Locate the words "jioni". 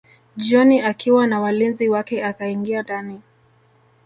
0.37-0.81